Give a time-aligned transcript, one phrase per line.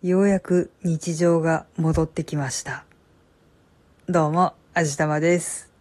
[0.00, 2.84] ようやく日常が戻ってきました。
[4.08, 5.72] どうも、あじたまです。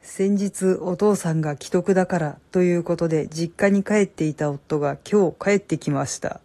[0.00, 6.40] 先日お父さんが既得だからということで実家に帰っていた夫が今日帰ってきました。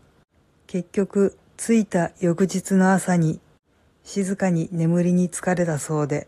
[0.68, 3.40] 結局、着いた翌日の朝に
[4.04, 6.28] 静かに眠りに疲れたそうで、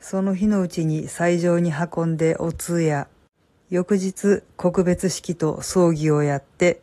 [0.00, 3.06] その日のうちに斎場に運んでお通夜、
[3.68, 6.80] 翌日告別式と葬儀をやって、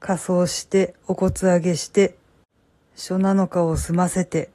[0.00, 2.16] 仮装してお骨上げして、
[2.96, 4.50] 書七日を済ませて、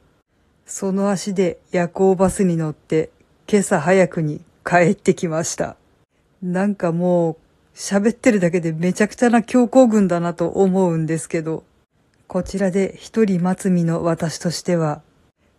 [0.66, 3.10] その足で夜行バスに乗って
[3.48, 5.76] 今朝早くに帰ってきました。
[6.42, 7.38] なんかもう
[7.76, 11.64] 喋ってるだけでめちゃくちゃな強行軍だなと思うんですけど、
[12.28, 15.02] こちらで一人待つ身の私としては、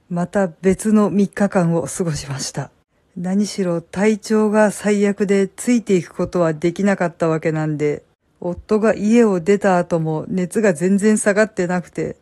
[0.08, 2.70] また別の3日間を過ごしました。
[3.16, 8.02] 何しろ体調が最悪でついていくことはできなかったわけなんで、
[8.44, 12.16] 夫が家を出た後も熱が全然下がってなくて、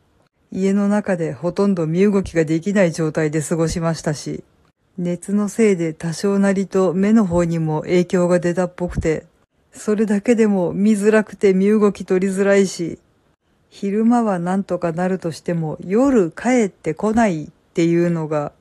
[0.53, 4.45] 家の中でほとんど身動きができない状態で過ごしましたし、
[4.97, 9.27] 熱のせいで多少なりと目の方にも影響が出たっぽくて、
[9.73, 13.01] それだけでも見づらくて身動き取りづらいし、
[13.69, 18.53] 昼間はなんとかなるとしても夜帰ってこないっていうのが、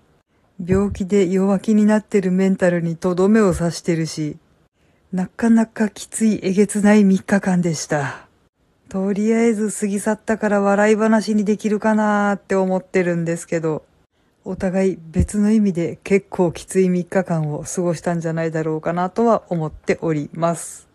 [0.66, 4.38] 病気で弱気になってるメンタルにとどめを刺してるし、
[5.14, 8.28] なかなかきついえげつない3日間でした。
[8.88, 13.84] とりあえず過ぎ去ったから笑い話にできるかなーって思ってるんですけど、
[14.46, 20.88] お互い別の意味で結構きつい3日間を過ごしたんじゃないだろうかなとは思っております。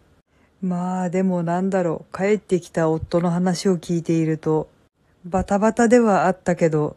[0.62, 4.70] まあでもなんだろう、帰ってきた夫の話を聞いていると、
[5.26, 6.96] バタバタではあったけど、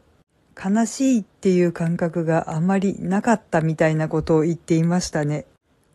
[0.57, 5.45] 悲しいっていう感覚があまりなかったみたいなことを言っていましたね。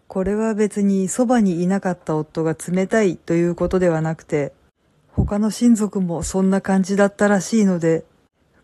[0.08, 4.52] これは別にそばにいなかった夫が冷たいということではなくて、
[5.08, 8.04] 他の親族もそんな感じだったらしいので、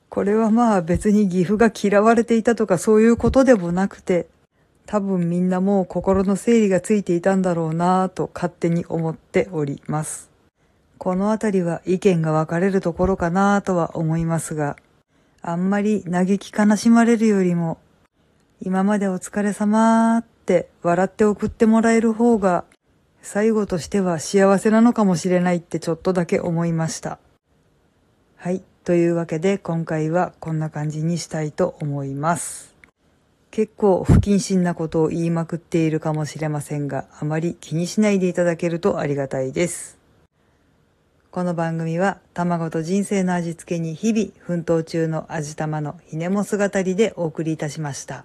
[0.08, 4.26] これはまあ別に岐阜が嫌われていたとかそういうことでもなくて、
[4.86, 10.28] 多分みんなもう心の整理がついていたんだろうなぁと勝手に思っております。
[10.98, 14.76] このあたりは意見が分かれるところかなぁとは思いますが、
[15.42, 17.78] あんまり嘆き悲しまれるよりも、
[18.60, 22.64] 今までお疲れ様って笑って送ってもらえる方が、
[23.22, 27.20] 最後としては幸せなのかもしれないってちょっとだけ思いました。
[28.34, 28.64] はい。
[28.82, 32.74] というわけで今回はこんな感じにしたいと思います。
[33.52, 39.98] 結構不謹慎なことを言いまくっているかもしれませんが、あまり気にしないでいただけるとありがたいです。
[41.30, 48.24] この番組は卵と人生の味付けに日々奮闘中の味玉のひねも姿りでお送りいたしました。